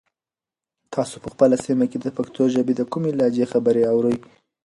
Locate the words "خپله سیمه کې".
1.33-1.97